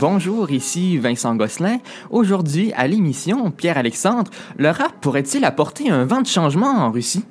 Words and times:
Bonjour, 0.00 0.48
ici 0.52 0.96
Vincent 0.96 1.34
Gosselin. 1.34 1.78
Aujourd'hui, 2.10 2.72
à 2.76 2.86
l'émission, 2.86 3.50
Pierre-Alexandre, 3.50 4.30
le 4.56 4.68
rap 4.68 4.92
pourrait-il 5.00 5.44
apporter 5.44 5.90
un 5.90 6.04
vent 6.04 6.22
de 6.22 6.26
changement 6.28 6.68
en 6.68 6.92
Russie? 6.92 7.24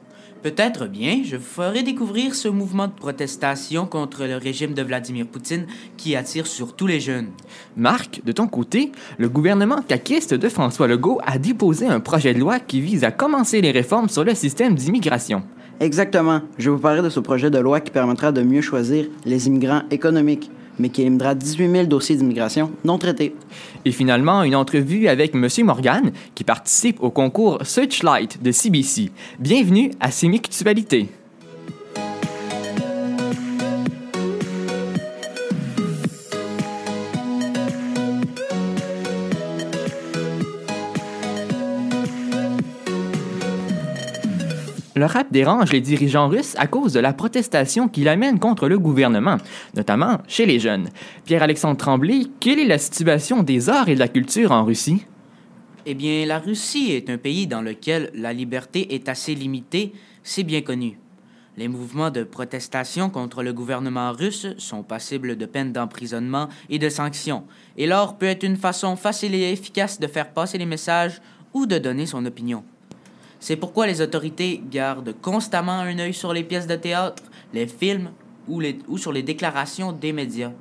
Peut-être 0.44 0.86
bien, 0.88 1.22
je 1.24 1.38
vous 1.38 1.44
ferai 1.44 1.84
découvrir 1.84 2.36
ce 2.36 2.50
mouvement 2.50 2.88
de 2.88 2.92
protestation 2.92 3.86
contre 3.86 4.26
le 4.26 4.36
régime 4.36 4.74
de 4.74 4.82
Vladimir 4.82 5.28
Poutine 5.28 5.66
qui 5.96 6.18
attire 6.18 6.46
surtout 6.46 6.88
les 6.88 7.00
jeunes. 7.00 7.30
Marc, 7.78 8.22
de 8.26 8.34
ton 8.34 8.48
côté, 8.48 8.92
le 9.18 9.30
gouvernement 9.30 9.82
caquiste 9.82 10.34
de 10.34 10.50
François 10.50 10.88
Legault 10.88 11.22
a 11.26 11.38
déposé 11.38 11.88
un 11.88 12.02
projet 12.02 12.34
de 12.34 12.40
loi 12.40 12.60
qui 12.60 12.82
vise 12.82 13.06
à 13.06 13.12
commencer 13.12 13.62
les 13.62 13.72
réformes 13.72 14.10
sur 14.10 14.26
le 14.26 14.36
système 14.36 14.76
d'immigration. 14.76 15.42
Exactement. 15.80 16.42
Je 16.58 16.70
vais 16.70 16.76
vous 16.76 16.82
parler 16.82 17.02
de 17.02 17.10
ce 17.10 17.22
projet 17.22 17.50
de 17.50 17.60
loi 17.60 17.80
qui 17.80 17.92
permettra 17.92 18.34
de 18.34 18.42
mieux 18.42 18.62
choisir 18.62 19.06
les 19.24 19.48
immigrants 19.48 19.84
économiques 19.90 20.52
mais 20.80 20.90
qui 20.90 21.02
éliminera 21.02 21.36
18 21.36 21.72
000 21.72 21.86
dossiers 21.86 22.16
d'immigration 22.16 22.72
non 22.86 22.98
traités. 22.98 23.36
Et 23.86 23.92
finalement, 23.92 24.44
une 24.44 24.56
entrevue 24.56 25.08
avec 25.08 25.34
M. 25.34 25.48
Morgan, 25.66 26.12
qui 26.36 26.44
participe 26.44 27.02
au 27.02 27.10
concours 27.10 27.60
Searchlight 27.64 28.42
de 28.42 28.52
CBC. 28.52 29.12
Bienvenue 29.40 29.92
à 30.00 30.12
Sémictualité. 30.12 31.10
Le 44.98 45.06
rap 45.06 45.32
dérange 45.32 45.72
les 45.74 45.80
dirigeants 45.80 46.28
russes 46.28 46.56
à 46.58 46.66
cause 46.66 46.92
de 46.92 47.00
la 47.00 47.14
protestation 47.14 47.88
qu'il 47.88 48.08
amène 48.08 48.40
contre 48.40 48.68
le 48.68 48.80
gouvernement, 48.80 49.38
notamment 49.76 50.18
chez 50.28 50.48
les 50.48 50.60
jeunes. 50.60 50.90
Pierre-Alexandre 51.24 51.78
Tremblay, 51.78 52.24
quelle 52.40 52.58
est 52.58 52.66
la 52.66 52.80
situation 52.80 53.44
des 53.44 53.70
arts 53.70 53.90
et 53.90 53.94
de 53.94 54.00
la 54.00 54.08
culture 54.08 54.52
en 54.52 54.66
Russie? 54.66 55.06
Eh 55.86 55.94
bien, 55.94 56.26
la 56.26 56.40
Russie 56.40 56.94
est 56.94 57.12
un 57.12 57.20
pays 57.20 57.46
dans 57.46 57.62
lequel 57.62 58.10
la 58.16 58.34
liberté 58.34 58.96
est 58.96 59.08
assez 59.08 59.36
limitée, 59.36 59.94
c'est 60.24 60.42
bien 60.42 60.62
connu. 60.62 60.98
Les 61.58 61.68
mouvements 61.68 62.10
de 62.10 62.24
protestation 62.24 63.12
contre 63.12 63.44
le 63.44 63.54
gouvernement 63.54 64.12
russe 64.14 64.48
sont 64.58 64.82
passibles 64.82 65.38
de 65.38 65.46
peines 65.46 65.74
d'emprisonnement 65.74 66.50
et 66.72 66.80
de 66.80 66.90
sanctions, 66.90 67.44
et 67.78 67.86
l'art 67.86 68.18
peut 68.18 68.26
être 68.26 68.44
une 68.44 68.58
façon 68.58 68.96
facile 68.96 69.36
et 69.36 69.52
efficace 69.52 70.00
de 70.00 70.08
faire 70.08 70.32
passer 70.32 70.58
les 70.58 70.66
messages 70.66 71.22
ou 71.54 71.68
de 71.68 71.78
donner 71.78 72.08
son 72.08 72.26
opinion. 72.26 72.64
C'est 73.40 73.56
pourquoi 73.56 73.88
les 73.88 74.02
autorités 74.02 74.62
gardent 74.72 75.16
constamment 75.22 75.80
un 75.80 76.00
œil 76.00 76.14
sur 76.14 76.34
les 76.34 76.44
pièces 76.44 76.68
de 76.68 76.76
théâtre, 76.76 77.24
les 77.54 77.68
films 77.68 78.12
ou, 78.48 78.60
les, 78.60 78.80
ou 78.88 78.98
sur 78.98 79.12
les 79.12 79.24
déclarations 79.24 79.92
des 79.92 80.14
médias. 80.14 80.52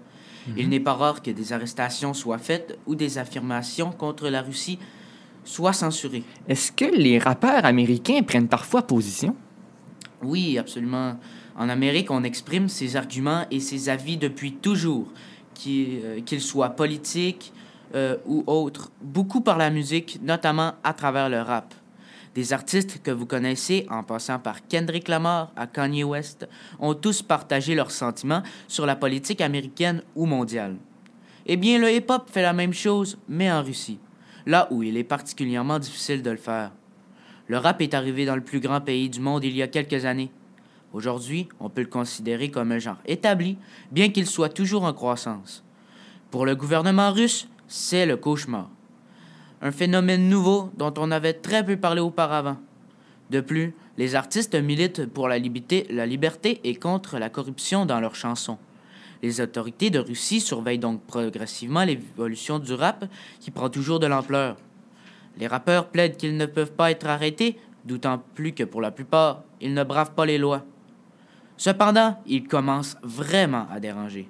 Il 0.56 0.64
mhm. 0.64 0.70
n'est 0.70 0.80
pas 0.80 0.94
rare 0.94 1.22
que 1.22 1.30
des 1.30 1.52
arrestations 1.52 2.14
soient 2.14 2.38
faites 2.38 2.78
ou 2.86 2.94
des 2.94 3.18
affirmations 3.18 3.90
contre 3.90 4.28
la 4.28 4.42
Russie 4.42 4.78
soient 5.44 5.72
censurées. 5.72 6.24
Est-ce 6.48 6.72
que 6.72 6.84
les 6.84 7.18
rappeurs 7.18 7.64
américains 7.64 8.22
prennent 8.22 8.48
parfois 8.48 8.82
position? 8.82 9.34
Oui, 10.22 10.58
absolument. 10.58 11.18
En 11.56 11.68
Amérique, 11.68 12.10
on 12.10 12.22
exprime 12.24 12.68
ses 12.68 12.96
arguments 12.96 13.46
et 13.50 13.60
ses 13.60 13.88
avis 13.88 14.16
depuis 14.16 14.52
toujours, 14.52 15.08
euh, 15.66 16.20
qu'ils 16.20 16.40
soient 16.40 16.70
politiques 16.70 17.52
euh, 17.94 18.16
ou 18.26 18.44
autres, 18.46 18.90
beaucoup 19.00 19.40
par 19.40 19.56
la 19.56 19.70
musique, 19.70 20.18
notamment 20.22 20.74
à 20.84 20.92
travers 20.92 21.28
le 21.28 21.40
rap. 21.40 21.74
Des 22.36 22.52
artistes 22.52 23.02
que 23.02 23.10
vous 23.10 23.24
connaissez, 23.24 23.86
en 23.88 24.02
passant 24.02 24.38
par 24.38 24.66
Kendrick 24.68 25.08
Lamar 25.08 25.52
à 25.56 25.66
Kanye 25.66 26.04
West, 26.04 26.46
ont 26.78 26.92
tous 26.92 27.22
partagé 27.22 27.74
leurs 27.74 27.90
sentiments 27.90 28.42
sur 28.68 28.84
la 28.84 28.94
politique 28.94 29.40
américaine 29.40 30.02
ou 30.14 30.26
mondiale. 30.26 30.76
Eh 31.46 31.56
bien, 31.56 31.78
le 31.78 31.90
hip-hop 31.90 32.28
fait 32.30 32.42
la 32.42 32.52
même 32.52 32.74
chose, 32.74 33.16
mais 33.26 33.50
en 33.50 33.62
Russie, 33.62 33.98
là 34.44 34.68
où 34.70 34.82
il 34.82 34.98
est 34.98 35.02
particulièrement 35.02 35.78
difficile 35.78 36.22
de 36.22 36.28
le 36.28 36.36
faire. 36.36 36.72
Le 37.46 37.56
rap 37.56 37.80
est 37.80 37.94
arrivé 37.94 38.26
dans 38.26 38.36
le 38.36 38.44
plus 38.44 38.60
grand 38.60 38.82
pays 38.82 39.08
du 39.08 39.20
monde 39.20 39.42
il 39.42 39.56
y 39.56 39.62
a 39.62 39.68
quelques 39.68 40.04
années. 40.04 40.30
Aujourd'hui, 40.92 41.48
on 41.58 41.70
peut 41.70 41.80
le 41.80 41.86
considérer 41.86 42.50
comme 42.50 42.70
un 42.70 42.78
genre 42.78 42.98
établi, 43.06 43.56
bien 43.90 44.10
qu'il 44.10 44.26
soit 44.26 44.50
toujours 44.50 44.84
en 44.84 44.92
croissance. 44.92 45.64
Pour 46.30 46.44
le 46.44 46.54
gouvernement 46.54 47.12
russe, 47.12 47.48
c'est 47.66 48.04
le 48.04 48.18
cauchemar 48.18 48.68
un 49.62 49.70
phénomène 49.70 50.28
nouveau 50.28 50.70
dont 50.76 50.92
on 50.98 51.10
avait 51.10 51.34
très 51.34 51.64
peu 51.64 51.76
parlé 51.76 52.00
auparavant. 52.00 52.58
De 53.30 53.40
plus, 53.40 53.74
les 53.98 54.14
artistes 54.14 54.54
militent 54.54 55.06
pour 55.06 55.28
la 55.28 55.38
liberté, 55.38 56.60
et 56.64 56.76
contre 56.76 57.18
la 57.18 57.30
corruption 57.30 57.86
dans 57.86 58.00
leurs 58.00 58.14
chansons. 58.14 58.58
Les 59.22 59.40
autorités 59.40 59.90
de 59.90 59.98
Russie 59.98 60.40
surveillent 60.40 60.78
donc 60.78 61.02
progressivement 61.02 61.84
l'évolution 61.84 62.58
du 62.58 62.74
rap 62.74 63.06
qui 63.40 63.50
prend 63.50 63.70
toujours 63.70 63.98
de 63.98 64.06
l'ampleur. 64.06 64.56
Les 65.38 65.46
rappeurs 65.46 65.88
plaident 65.88 66.16
qu'ils 66.16 66.36
ne 66.36 66.46
peuvent 66.46 66.72
pas 66.72 66.90
être 66.90 67.06
arrêtés, 67.06 67.58
d'autant 67.84 68.22
plus 68.34 68.52
que 68.52 68.64
pour 68.64 68.80
la 68.80 68.90
plupart, 68.90 69.42
ils 69.60 69.74
ne 69.74 69.84
bravent 69.84 70.12
pas 70.12 70.26
les 70.26 70.38
lois. 70.38 70.64
Cependant, 71.56 72.20
ils 72.26 72.46
commencent 72.46 72.98
vraiment 73.02 73.66
à 73.72 73.80
déranger. 73.80 74.28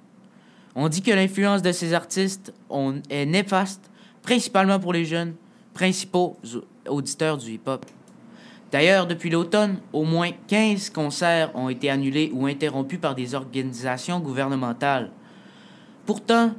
On 0.76 0.88
dit 0.88 1.02
que 1.02 1.10
l'influence 1.10 1.62
de 1.62 1.72
ces 1.72 1.92
artistes 1.92 2.54
est 3.10 3.26
néfaste 3.26 3.90
principalement 4.26 4.80
pour 4.80 4.92
les 4.92 5.04
jeunes, 5.04 5.34
principaux 5.72 6.36
auditeurs 6.88 7.38
du 7.38 7.52
hip-hop. 7.52 7.86
D'ailleurs, 8.72 9.06
depuis 9.06 9.30
l'automne, 9.30 9.76
au 9.92 10.02
moins 10.02 10.30
15 10.48 10.90
concerts 10.90 11.52
ont 11.54 11.68
été 11.68 11.88
annulés 11.88 12.32
ou 12.34 12.46
interrompus 12.46 12.98
par 12.98 13.14
des 13.14 13.36
organisations 13.36 14.18
gouvernementales. 14.18 15.12
Pourtant, 16.04 16.52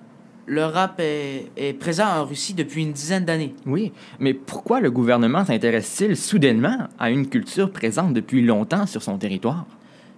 le 0.45 0.63
rap 0.63 1.01
est, 1.01 1.77
présent 1.77 2.07
en 2.07 2.23
Russie 2.23 2.53
depuis 2.53 2.83
une 2.83 2.93
dizaine 2.93 3.25
d'années. 3.25 3.53
Oui, 3.65 3.91
mais 4.17 4.33
pourquoi 4.33 4.79
le 4.79 4.89
gouvernement 4.89 5.43
s'intéresse-t-il 5.43 6.15
soudainement 6.15 6.87
à 6.97 7.11
une 7.11 7.27
culture 7.27 7.69
présente 7.69 8.13
depuis 8.13 8.41
longtemps 8.41 8.85
sur 8.85 9.03
son 9.03 9.17
territoire? 9.17 9.65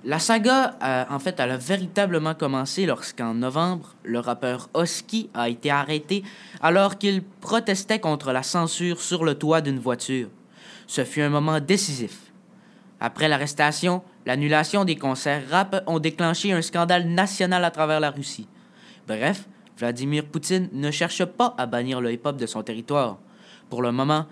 La 0.06 0.20
saga, 0.20 0.78
en 1.10 1.20
fait, 1.20 1.36
elle 1.40 1.52
a 1.52 1.58
véritablement 1.58 2.34
commencé 2.34 2.86
lorsqu'en 2.86 3.34
novembre, 3.34 3.96
le 4.04 4.20
rappeur 4.20 4.70
Oski 4.74 5.30
a 5.34 5.50
été 5.50 5.70
arrêté 5.70 6.24
alors 6.62 6.98
qu'il 6.98 7.22
protestait 7.22 8.00
contre 8.00 8.32
la 8.32 8.42
censure 8.42 9.02
sur 9.02 9.26
le 9.26 9.36
toit 9.36 9.60
d'une 9.60 9.80
voiture. 9.80 10.30
Ce 10.88 11.04
fut 11.04 11.22
un 11.22 11.30
moment 11.30 11.60
décisif. 11.60 12.32
Après 13.02 13.28
l'arrestation, 13.28 14.02
l'annulation 14.26 14.86
des 14.86 14.96
concerts 14.96 15.44
rap 15.50 15.84
ont 15.86 16.00
déclenché 16.00 16.54
un 16.54 16.62
scandale 16.62 17.08
national 17.08 17.66
à 17.66 17.72
travers 17.72 18.00
la 18.00 18.12
Russie. 18.12 18.48
Bref, 19.06 19.48
Vladimir 19.78 20.26
Poutine 20.26 20.70
ne 20.72 20.92
cherche 20.92 21.26
pas 21.26 21.56
à 21.58 21.66
bannir 21.66 22.00
le 22.00 22.14
hip-hop 22.14 22.38
de 22.38 22.46
son 22.46 22.64
territoire. 22.64 23.18
Pour 23.70 23.82
le 23.82 23.92
moment, 23.92 24.28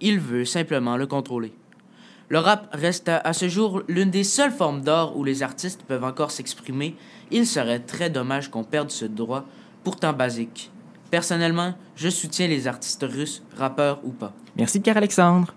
il 0.00 0.20
veut 0.20 0.44
simplement 0.44 0.96
le 0.98 1.06
contrôler. 1.06 1.52
Le 2.30 2.40
rap 2.40 2.68
reste 2.72 3.08
à 3.08 3.32
ce 3.32 3.48
jour 3.48 3.82
l'une 3.88 4.10
des 4.10 4.24
seules 4.24 4.52
formes 4.52 4.82
d'art 4.82 5.16
où 5.16 5.24
les 5.24 5.42
artistes 5.42 5.82
peuvent 5.88 6.04
encore 6.04 6.30
s'exprimer. 6.30 6.94
Il 7.30 7.46
serait 7.46 7.80
très 7.80 8.10
dommage 8.10 8.50
qu'on 8.50 8.64
perde 8.64 8.90
ce 8.90 9.06
droit, 9.06 9.46
pourtant 9.82 10.12
basique. 10.12 10.70
Personnellement, 11.10 11.72
je 11.96 12.10
soutiens 12.10 12.46
les 12.46 12.68
artistes 12.68 13.06
russes, 13.08 13.42
rappeurs 13.56 14.00
ou 14.04 14.10
pas. 14.10 14.34
Merci 14.56 14.78
Pierre-Alexandre. 14.80 15.54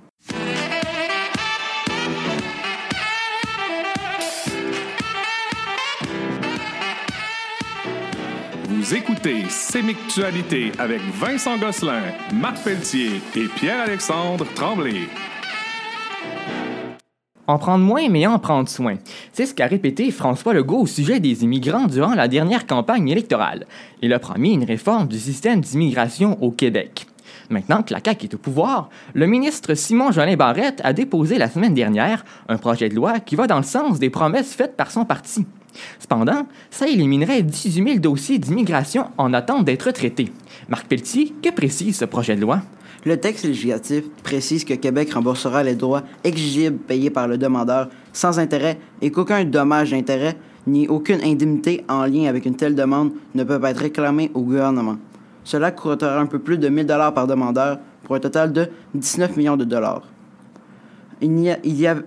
Vous 8.69 8.95
écoutez 8.95 9.43
Sémictualité 9.49 10.71
avec 10.79 11.01
Vincent 11.19 11.57
Gosselin, 11.57 12.13
Marc 12.33 12.63
Pelletier 12.63 13.21
et 13.35 13.47
Pierre-Alexandre 13.57 14.45
Tremblay. 14.55 15.09
En 17.51 17.57
prendre 17.57 17.83
moins, 17.83 18.07
mais 18.07 18.25
en 18.25 18.39
prendre 18.39 18.69
soin. 18.69 18.95
C'est 19.33 19.45
ce 19.45 19.53
qu'a 19.53 19.67
répété 19.67 20.09
François 20.09 20.53
Legault 20.53 20.83
au 20.83 20.87
sujet 20.87 21.19
des 21.19 21.43
immigrants 21.43 21.85
durant 21.85 22.15
la 22.15 22.29
dernière 22.29 22.65
campagne 22.65 23.09
électorale. 23.09 23.67
Il 24.01 24.13
a 24.13 24.19
promis 24.19 24.53
une 24.53 24.63
réforme 24.63 25.09
du 25.09 25.19
système 25.19 25.59
d'immigration 25.59 26.41
au 26.41 26.51
Québec. 26.51 27.07
Maintenant 27.49 27.83
que 27.83 27.93
la 27.93 27.99
CAQ 28.01 28.27
est 28.27 28.35
au 28.35 28.37
pouvoir, 28.37 28.89
le 29.13 29.27
ministre 29.27 29.73
Simon 29.73 30.13
Jolin 30.13 30.37
Barrette 30.37 30.79
a 30.85 30.93
déposé 30.93 31.37
la 31.37 31.49
semaine 31.49 31.73
dernière 31.73 32.23
un 32.47 32.55
projet 32.55 32.87
de 32.87 32.95
loi 32.95 33.19
qui 33.19 33.35
va 33.35 33.47
dans 33.47 33.57
le 33.57 33.63
sens 33.63 33.99
des 33.99 34.09
promesses 34.09 34.53
faites 34.53 34.77
par 34.77 34.89
son 34.89 35.03
parti. 35.03 35.45
Cependant, 35.99 36.47
ça 36.69 36.87
éliminerait 36.87 37.43
18 37.43 37.83
000 37.83 37.99
dossiers 37.99 38.39
d'immigration 38.39 39.05
en 39.17 39.33
attente 39.33 39.65
d'être 39.65 39.91
traités. 39.91 40.31
Marc 40.69 40.87
Pelletier, 40.87 41.33
que 41.41 41.49
précise 41.49 41.97
ce 41.97 42.05
projet 42.05 42.35
de 42.35 42.41
loi? 42.41 42.61
Le 43.03 43.17
texte 43.17 43.45
législatif 43.45 44.03
précise 44.23 44.63
que 44.63 44.75
Québec 44.75 45.11
remboursera 45.13 45.63
les 45.63 45.75
droits 45.75 46.03
exigibles 46.23 46.77
payés 46.77 47.09
par 47.09 47.27
le 47.27 47.37
demandeur 47.37 47.89
sans 48.13 48.37
intérêt 48.37 48.77
et 49.01 49.11
qu'aucun 49.11 49.43
dommage 49.43 49.91
d'intérêt 49.91 50.37
ni 50.67 50.87
aucune 50.87 51.19
indemnité 51.23 51.83
en 51.89 52.05
lien 52.05 52.25
avec 52.25 52.45
une 52.45 52.55
telle 52.55 52.75
demande 52.75 53.11
ne 53.33 53.43
peuvent 53.43 53.65
être 53.65 53.79
réclamés 53.79 54.29
au 54.35 54.41
gouvernement. 54.41 54.97
Cela 55.43 55.71
coûtera 55.71 56.19
un 56.19 56.27
peu 56.27 56.37
plus 56.37 56.59
de 56.59 56.69
1000 56.69 56.85
dollars 56.85 57.13
par 57.13 57.25
demandeur 57.25 57.79
pour 58.03 58.15
un 58.15 58.19
total 58.19 58.53
de 58.53 58.69
19 58.93 59.35
millions 59.37 59.57
de 59.57 59.65
dollars. 59.65 60.03
Il 61.21 61.39
y 61.39 61.49
a, 61.49 61.57
il 61.63 61.79
y 61.79 61.87
a 61.87 61.97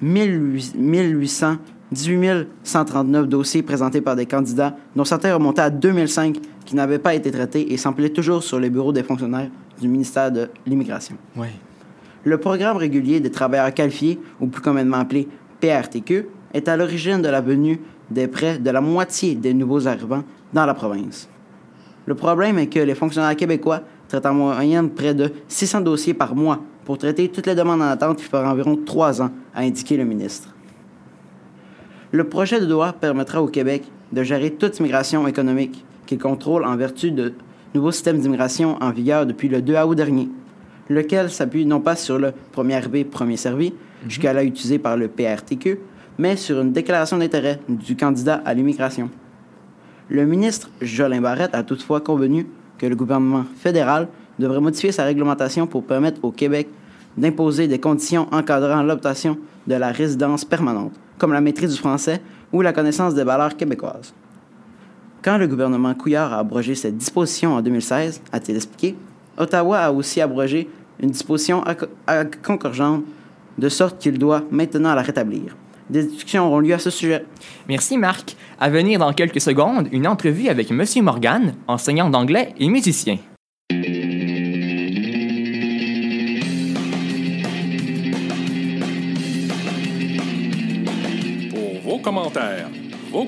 1800 0.00 1.56
18 1.92 2.46
139 2.62 3.28
dossiers 3.28 3.62
présentés 3.62 4.00
par 4.00 4.16
des 4.16 4.26
candidats, 4.26 4.76
dont 4.94 5.04
certains 5.04 5.34
remontaient 5.34 5.62
à 5.62 5.70
2005, 5.70 6.38
qui 6.64 6.76
n'avaient 6.76 6.98
pas 6.98 7.14
été 7.14 7.30
traités 7.30 7.72
et 7.72 7.76
s'empilaient 7.76 8.10
toujours 8.10 8.42
sur 8.42 8.60
les 8.60 8.70
bureaux 8.70 8.92
des 8.92 9.02
fonctionnaires 9.02 9.48
du 9.80 9.88
ministère 9.88 10.30
de 10.30 10.48
l'Immigration. 10.66 11.16
Oui. 11.36 11.48
Le 12.24 12.36
programme 12.36 12.76
régulier 12.76 13.20
des 13.20 13.30
travailleurs 13.30 13.72
qualifiés, 13.72 14.20
ou 14.40 14.48
plus 14.48 14.60
communément 14.60 14.98
appelé 14.98 15.28
PRTQ, 15.60 16.26
est 16.52 16.68
à 16.68 16.76
l'origine 16.76 17.22
de 17.22 17.28
la 17.28 17.40
venue 17.40 17.80
des 18.10 18.26
près 18.26 18.58
de 18.58 18.70
la 18.70 18.80
moitié 18.80 19.34
des 19.34 19.54
nouveaux 19.54 19.86
arrivants 19.86 20.24
dans 20.52 20.66
la 20.66 20.74
province. 20.74 21.28
Le 22.06 22.14
problème 22.14 22.58
est 22.58 22.68
que 22.68 22.80
les 22.80 22.94
fonctionnaires 22.94 23.36
québécois 23.36 23.82
traitent 24.08 24.26
en 24.26 24.34
moyenne 24.34 24.90
près 24.90 25.14
de 25.14 25.30
600 25.46 25.82
dossiers 25.82 26.14
par 26.14 26.34
mois 26.34 26.60
pour 26.84 26.96
traiter 26.96 27.28
toutes 27.28 27.46
les 27.46 27.54
demandes 27.54 27.82
en 27.82 27.86
attente 27.86 28.16
qui 28.16 28.24
fera 28.24 28.50
environ 28.50 28.78
trois 28.84 29.20
ans, 29.20 29.30
a 29.54 29.60
indiqué 29.60 29.96
le 29.96 30.04
ministre. 30.04 30.54
Le 32.10 32.24
projet 32.24 32.58
de 32.58 32.66
loi 32.66 32.94
permettra 32.94 33.42
au 33.42 33.48
Québec 33.48 33.82
de 34.12 34.22
gérer 34.22 34.50
toute 34.52 34.78
immigration 34.78 35.28
économique 35.28 35.84
qu'il 36.06 36.18
contrôle 36.18 36.64
en 36.64 36.74
vertu 36.74 37.10
de 37.10 37.34
nouveaux 37.74 37.92
systèmes 37.92 38.18
d'immigration 38.18 38.82
en 38.82 38.90
vigueur 38.90 39.26
depuis 39.26 39.48
le 39.48 39.60
2 39.60 39.76
août 39.76 39.94
dernier, 39.94 40.30
lequel 40.88 41.30
s'appuie 41.30 41.66
non 41.66 41.80
pas 41.80 41.96
sur 41.96 42.18
le 42.18 42.32
premier 42.52 42.76
arrivé, 42.76 43.04
premier 43.04 43.36
servi, 43.36 43.74
jusqu'à 44.08 44.32
là 44.32 44.42
utilisé 44.42 44.78
par 44.78 44.96
le 44.96 45.08
PRTQ, 45.08 45.80
mais 46.18 46.36
sur 46.36 46.58
une 46.60 46.72
déclaration 46.72 47.18
d'intérêt 47.18 47.60
du 47.68 47.94
candidat 47.94 48.40
à 48.46 48.54
l'immigration. 48.54 49.10
Le 50.08 50.24
ministre 50.24 50.70
Jolin 50.80 51.20
Barrette 51.20 51.54
a 51.54 51.62
toutefois 51.62 52.00
convenu 52.00 52.46
que 52.78 52.86
le 52.86 52.96
gouvernement 52.96 53.44
fédéral 53.58 54.08
devrait 54.38 54.60
modifier 54.60 54.92
sa 54.92 55.04
réglementation 55.04 55.66
pour 55.66 55.84
permettre 55.84 56.24
au 56.24 56.30
Québec 56.30 56.68
d'imposer 57.18 57.68
des 57.68 57.78
conditions 57.78 58.28
encadrant 58.32 58.82
l'obtention 58.82 59.36
de 59.66 59.74
la 59.74 59.92
résidence 59.92 60.46
permanente, 60.46 60.92
comme 61.18 61.32
la 61.32 61.40
maîtrise 61.40 61.72
du 61.72 61.78
français 61.78 62.20
ou 62.52 62.62
la 62.62 62.72
connaissance 62.72 63.14
des 63.14 63.24
valeurs 63.24 63.56
québécoises. 63.56 64.14
Quand 65.22 65.36
le 65.36 65.46
gouvernement 65.46 65.94
Couillard 65.94 66.32
a 66.32 66.38
abrogé 66.38 66.74
cette 66.74 66.96
disposition 66.96 67.54
en 67.54 67.60
2016, 67.60 68.22
a-t-il 68.32 68.56
expliqué, 68.56 68.96
Ottawa 69.36 69.78
a 69.78 69.92
aussi 69.92 70.20
abrogé 70.20 70.68
une 71.00 71.10
disposition 71.10 71.62
concordante 72.44 73.04
de 73.56 73.68
sorte 73.68 73.98
qu'il 73.98 74.18
doit 74.18 74.44
maintenant 74.50 74.94
la 74.94 75.02
rétablir. 75.02 75.56
Des 75.90 76.04
discussions 76.04 76.46
auront 76.46 76.60
lieu 76.60 76.74
à 76.74 76.78
ce 76.78 76.90
sujet. 76.90 77.24
Merci 77.68 77.96
Marc. 77.96 78.36
À 78.60 78.68
venir 78.68 78.98
dans 78.98 79.12
quelques 79.12 79.40
secondes, 79.40 79.88
une 79.90 80.06
entrevue 80.06 80.48
avec 80.48 80.70
Monsieur 80.70 81.02
Morgan, 81.02 81.54
enseignant 81.66 82.10
d'anglais 82.10 82.54
et 82.58 82.68
musicien. 82.68 83.18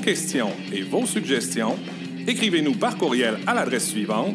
Questions 0.00 0.50
et 0.73 0.82
vos 0.82 1.06
suggestions, 1.06 1.76
écrivez-nous 2.26 2.75
par 2.75 2.97
courriel 2.97 3.38
à 3.47 3.55
l'adresse 3.55 3.88
suivante 3.88 4.35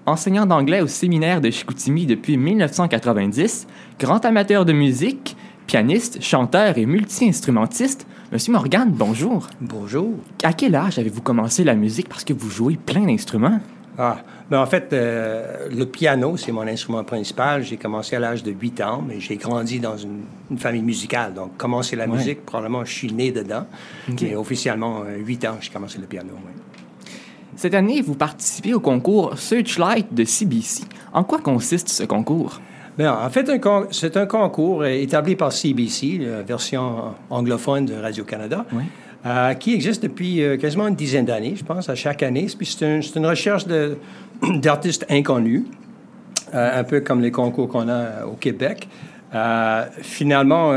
Enseignant 0.04 0.46
d'anglais 0.46 0.80
au 0.80 0.88
séminaire 0.88 1.40
de 1.40 1.48
Chicoutimi 1.50 2.06
depuis 2.06 2.36
1990, 2.36 3.68
grand 4.00 4.24
amateur 4.24 4.64
de 4.64 4.72
musique, 4.72 5.36
pianiste, 5.66 6.20
chanteur 6.22 6.76
et 6.76 6.86
multi-instrumentiste, 6.86 8.06
Monsieur 8.32 8.52
Morgan, 8.52 8.90
bonjour. 8.90 9.48
Bonjour. 9.60 10.14
À 10.42 10.52
quel 10.54 10.74
âge 10.74 10.98
avez-vous 10.98 11.20
commencé 11.20 11.64
la 11.64 11.74
musique? 11.74 12.08
Parce 12.08 12.24
que 12.24 12.32
vous 12.32 12.48
jouez 12.48 12.76
plein 12.76 13.04
d'instruments? 13.04 13.60
Ah, 13.98 14.18
ben 14.50 14.58
en 14.58 14.64
fait, 14.66 14.90
euh, 14.94 15.68
le 15.70 15.84
piano, 15.84 16.38
c'est 16.38 16.50
mon 16.50 16.62
instrument 16.66 17.04
principal. 17.04 17.62
J'ai 17.62 17.76
commencé 17.76 18.16
à 18.16 18.20
l'âge 18.20 18.42
de 18.42 18.50
8 18.50 18.80
ans, 18.80 19.04
mais 19.06 19.20
j'ai 19.20 19.36
grandi 19.36 19.80
dans 19.80 19.98
une, 19.98 20.22
une 20.50 20.56
famille 20.58 20.80
musicale. 20.82 21.34
Donc, 21.34 21.58
commencer 21.58 21.94
la 21.94 22.06
Ouais. 22.06 22.16
musique, 22.16 22.46
probablement, 22.46 22.84
je 22.86 22.92
suis 22.92 23.12
né 23.12 23.32
dedans. 23.32 23.66
Ok. 24.10 24.22
Mais 24.22 24.34
officiellement, 24.34 25.02
euh, 25.06 25.18
8 25.18 25.44
ans, 25.44 25.56
j'ai 25.60 25.70
commencé 25.70 25.98
le 25.98 26.06
piano. 26.06 26.30
Cette 27.54 27.74
année, 27.74 28.00
vous 28.00 28.14
participez 28.14 28.72
au 28.72 28.80
concours 28.80 29.36
Searchlight 29.38 30.12
de 30.14 30.24
CBC. 30.24 30.84
En 31.12 31.22
quoi 31.22 31.38
consiste 31.38 31.88
ce 31.90 32.04
concours? 32.04 32.62
En 33.00 33.30
fait, 33.30 33.50
c'est 33.90 34.16
un 34.16 34.26
concours 34.26 34.82
euh, 34.82 34.86
établi 34.88 35.34
par 35.34 35.52
CBC, 35.52 36.18
la 36.20 36.42
version 36.42 37.14
anglophone 37.30 37.86
de 37.86 37.94
Radio-Canada, 37.94 38.66
Oui. 38.72 38.82
euh, 39.26 39.54
qui 39.54 39.72
existe 39.74 40.02
depuis 40.02 40.42
euh, 40.42 40.56
quasiment 40.58 40.86
une 40.88 40.94
dizaine 40.94 41.24
d'années, 41.24 41.54
je 41.56 41.64
pense, 41.64 41.88
à 41.88 41.94
chaque 41.94 42.22
année. 42.22 42.46
Puis 42.56 42.66
c'est 42.66 42.84
un- 42.86 43.00
c'est 43.00 43.18
une 43.18 43.26
recherche 43.26 43.64
d'artistes 44.56 45.06
inconnus, 45.08 45.64
euh, 46.54 46.80
un 46.80 46.84
peu 46.84 47.00
comme 47.00 47.22
les 47.22 47.30
concours 47.30 47.68
qu'on 47.68 47.88
a 47.88 48.26
au 48.26 48.32
Québec. 48.34 48.88
Finalement, 50.02 50.72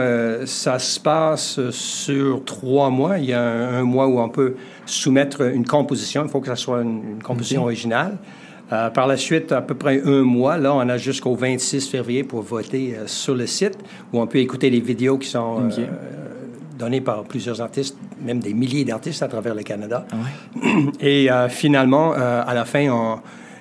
ça 0.45 0.79
se 0.79 0.97
passe 0.97 1.59
sur 1.71 2.45
trois 2.45 2.89
mois. 2.89 3.17
Il 3.17 3.25
y 3.25 3.33
a 3.33 3.41
un, 3.41 3.79
un 3.79 3.83
mois 3.83 4.07
où 4.07 4.17
on 4.19 4.29
peut 4.29 4.55
soumettre 4.85 5.41
une 5.41 5.65
composition. 5.65 6.23
Il 6.23 6.29
faut 6.29 6.39
que 6.39 6.47
ça 6.47 6.55
soit 6.55 6.81
une, 6.81 7.01
une 7.17 7.21
composition 7.23 7.63
originale. 7.63 8.15
Euh, 8.73 8.89
par 8.89 9.05
la 9.05 9.15
suite, 9.15 9.51
à 9.51 9.61
peu 9.61 9.75
près 9.75 10.01
un 10.03 10.23
mois, 10.23 10.57
là, 10.57 10.73
on 10.73 10.79
a 10.89 10.97
jusqu'au 10.97 11.35
26 11.35 11.87
février 11.87 12.23
pour 12.23 12.41
voter 12.41 12.95
euh, 12.95 13.03
sur 13.05 13.35
le 13.35 13.45
site 13.45 13.77
où 14.11 14.19
on 14.19 14.25
peut 14.27 14.39
écouter 14.39 14.69
les 14.71 14.79
vidéos 14.79 15.17
qui 15.19 15.27
sont 15.29 15.61
euh, 15.77 15.85
données 16.79 17.01
par 17.01 17.23
plusieurs 17.25 17.61
artistes, 17.61 17.95
même 18.21 18.39
des 18.39 18.53
milliers 18.55 18.83
d'artistes 18.83 19.21
à 19.21 19.27
travers 19.27 19.53
le 19.53 19.61
Canada. 19.61 20.05
Ah 20.11 20.15
ouais. 20.15 20.91
Et 20.99 21.29
finalement, 21.49 22.13
à 22.13 22.53
la 22.53 22.65
fin, 22.65 22.89
on- 22.89 23.19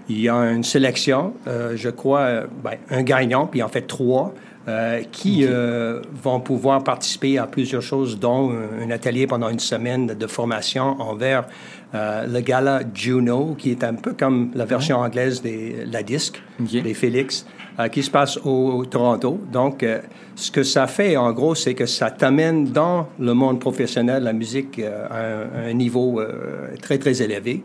il 0.08 0.20
y 0.20 0.28
a 0.28 0.34
une 0.34 0.64
sélection, 0.64 1.34
euh, 1.46 1.72
je 1.76 1.88
crois, 1.88 2.42
ben, 2.62 2.76
un 2.90 3.02
gagnant, 3.02 3.46
puis 3.46 3.62
en 3.62 3.68
fait 3.68 3.86
trois, 3.86 4.34
euh, 4.66 5.02
qui 5.12 5.44
euh, 5.44 6.00
vont 6.22 6.40
pouvoir 6.40 6.82
participer 6.84 7.36
à 7.36 7.46
plusieurs 7.46 7.82
choses, 7.82 8.18
dont 8.18 8.50
un, 8.50 8.86
un 8.86 8.90
atelier 8.90 9.26
pendant 9.26 9.50
une 9.50 9.58
semaine 9.58 10.06
de, 10.06 10.14
de 10.14 10.26
formation 10.26 10.98
envers 11.02 11.44
euh, 11.94 12.26
le 12.26 12.40
gala 12.40 12.80
Juno, 12.94 13.56
qui 13.58 13.70
est 13.72 13.84
un 13.84 13.92
peu 13.92 14.14
comme 14.14 14.52
la 14.54 14.64
version 14.64 15.00
anglaise 15.00 15.42
des 15.42 15.84
la 15.84 16.02
disque, 16.02 16.42
des 16.58 16.94
Félix, 16.94 17.44
qui 17.92 18.02
se 18.02 18.10
passe 18.10 18.38
au 18.44 18.84
Toronto. 18.86 19.38
Donc, 19.52 19.84
ce 20.36 20.50
que 20.50 20.62
ça 20.62 20.86
fait, 20.86 21.16
en 21.16 21.32
gros, 21.32 21.54
c'est 21.54 21.74
que 21.74 21.86
ça 21.86 22.10
t'amène 22.10 22.66
dans 22.66 23.08
le 23.18 23.34
monde 23.34 23.58
professionnel, 23.58 24.22
la 24.22 24.32
musique, 24.32 24.80
à 24.80 25.18
un, 25.18 25.70
un 25.70 25.72
niveau 25.72 26.22
très, 26.80 26.98
très 26.98 27.20
élevé. 27.20 27.62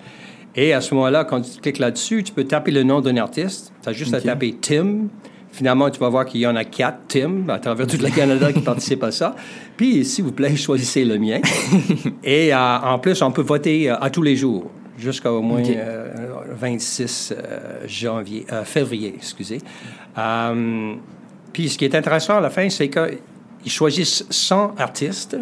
Et 0.55 0.73
à 0.73 0.81
ce 0.81 0.95
moment-là, 0.95 1.23
quand 1.23 1.41
tu 1.41 1.59
cliques 1.59 1.79
là-dessus, 1.79 2.23
tu 2.23 2.31
peux 2.31 2.45
taper 2.45 2.71
le 2.71 2.83
nom 2.83 3.01
d'un 3.01 3.17
artiste. 3.17 3.71
Tu 3.83 3.89
as 3.89 3.93
juste 3.93 4.13
à 4.13 4.21
taper 4.21 4.55
Tim. 4.59 5.07
Finalement, 5.53 5.87
tu 5.91 5.99
vas 5.99 6.09
voir 6.09 6.25
qu'il 6.25 6.41
y 6.41 6.47
en 6.47 6.55
a 6.55 6.63
quatre 6.65 6.97
Tim 7.09 7.47
à 7.47 7.59
travers 7.59 7.85
toute 7.85 8.01
le 8.01 8.09
Canada 8.09 8.51
qui 8.51 8.61
participent 8.61 9.03
à 9.03 9.11
ça. 9.11 9.35
Puis, 9.77 10.03
s'il 10.03 10.25
vous 10.25 10.31
plaît, 10.31 10.55
choisissez 10.55 11.05
le 11.05 11.19
mien. 11.19 11.39
Et 12.23 12.51
euh, 12.51 12.57
en 12.79 12.97
plus, 12.97 13.21
on 13.21 13.31
peut 13.31 13.43
voter 13.43 13.87
euh, 13.91 13.95
à 14.01 14.09
tous 14.09 14.23
les 14.23 14.35
jours 14.35 14.71
jusqu'au 14.97 15.41
moins 15.43 15.61
Ok. 15.61 15.69
euh, 15.69 16.11
26 16.59 17.33
euh, 17.37 17.81
janvier, 17.87 18.47
février, 18.63 19.13
excusez. 19.15 19.59
Puis 21.53 21.69
ce 21.69 21.77
qui 21.77 21.85
est 21.85 21.95
intéressant 21.95 22.37
à 22.37 22.41
la 22.41 22.49
fin, 22.49 22.67
c'est 22.69 22.89
qu'ils 22.89 23.71
choisissent 23.71 24.25
100 24.29 24.75
artistes, 24.79 25.37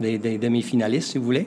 des, 0.00 0.18
des 0.18 0.38
demi-finalistes, 0.38 1.12
si 1.12 1.18
vous 1.18 1.24
voulez, 1.24 1.46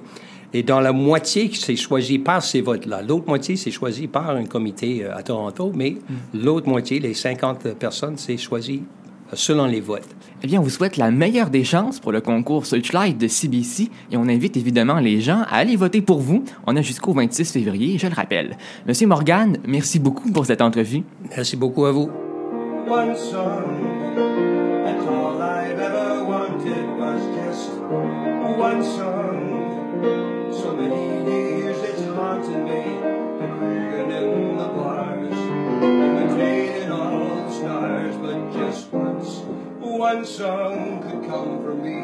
et 0.53 0.63
dans 0.63 0.79
la 0.79 0.91
moitié, 0.91 1.51
c'est 1.53 1.75
choisi 1.75 2.17
par 2.17 2.43
ces 2.43 2.61
votes-là. 2.61 3.01
L'autre 3.01 3.27
moitié, 3.27 3.55
c'est 3.55 3.71
choisi 3.71 4.07
par 4.07 4.29
un 4.31 4.45
comité 4.45 5.03
euh, 5.03 5.15
à 5.15 5.21
Toronto, 5.21 5.71
mais 5.75 5.95
l'autre 6.33 6.67
moitié, 6.67 6.99
les 6.99 7.13
50 7.13 7.73
personnes, 7.73 8.15
c'est 8.17 8.37
choisi 8.37 8.81
euh, 9.31 9.35
selon 9.35 9.65
les 9.65 9.79
votes. 9.79 10.07
Eh 10.41 10.47
bien, 10.47 10.59
on 10.59 10.63
vous 10.63 10.69
souhaite 10.69 10.97
la 10.97 11.11
meilleure 11.11 11.49
des 11.49 11.63
chances 11.63 11.99
pour 11.99 12.11
le 12.11 12.21
concours 12.21 12.65
Searchlight 12.65 13.17
de 13.17 13.27
CBC 13.27 13.89
et 14.11 14.17
on 14.17 14.27
invite 14.27 14.57
évidemment 14.57 14.99
les 14.99 15.21
gens 15.21 15.43
à 15.49 15.57
aller 15.57 15.75
voter 15.75 16.01
pour 16.01 16.19
vous. 16.19 16.43
On 16.65 16.75
a 16.75 16.81
jusqu'au 16.81 17.13
26 17.13 17.51
février, 17.51 17.97
je 17.99 18.07
le 18.07 18.15
rappelle. 18.15 18.57
Monsieur 18.87 19.07
Morgan, 19.07 19.57
merci 19.67 19.99
beaucoup 19.99 20.31
pour 20.31 20.45
cette 20.45 20.61
entrevue. 20.61 21.03
Merci 21.35 21.57
beaucoup 21.57 21.85
à 21.85 21.91
vous. 21.91 22.09
one 28.59 29.48
So 30.61 30.75
many 30.75 31.31
years 31.31 31.77
it's 31.83 32.03
haunted 32.15 32.63
me, 32.65 32.83
and 33.41 34.11
in 34.11 34.57
the 34.57 34.67
bars, 34.75 35.39
imitating 35.81 36.91
all 36.91 37.45
the 37.45 37.51
stars, 37.51 38.15
but 38.17 38.51
just 38.51 38.91
once, 38.91 39.41
one 39.79 40.25
song 40.25 41.01
could 41.01 41.29
come 41.29 41.63
from 41.63 41.81
me. 41.81 41.99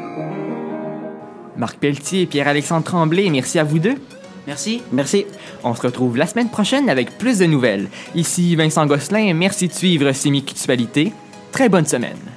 Marc 1.57 1.77
Pelletier 1.79 2.21
et 2.21 2.25
Pierre-Alexandre 2.27 2.85
Tremblay, 2.85 3.29
merci 3.29 3.59
à 3.59 3.63
vous 3.65 3.79
deux. 3.79 3.97
Merci. 4.47 4.81
Merci. 4.91 5.25
On 5.63 5.73
se 5.75 5.81
retrouve 5.81 6.15
la 6.15 6.27
semaine 6.27 6.49
prochaine 6.49 6.89
avec 6.89 7.17
plus 7.17 7.39
de 7.39 7.45
nouvelles. 7.45 7.89
Ici 8.13 8.55
Vincent 8.55 8.85
Gosselin, 8.85 9.33
merci 9.33 9.67
de 9.67 9.73
suivre 9.73 10.11
Sémictualité. 10.13 11.11
Très 11.51 11.67
bonne 11.67 11.85
semaine. 11.85 12.34